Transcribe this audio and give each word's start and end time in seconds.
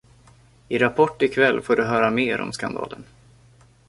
I 0.67 0.77
Rapport 0.77 1.21
ikväll 1.23 1.61
får 1.61 1.75
du 1.75 1.83
höra 1.83 2.11
mer 2.11 2.41
om 2.41 2.51
skandalen 2.53 3.05